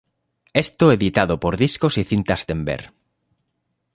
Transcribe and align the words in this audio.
Esto 0.65 0.91
editado 0.91 1.39
por 1.39 1.57
Discos 1.57 1.99
y 1.99 2.03
Cintas 2.03 2.47
Denver. 2.47 2.83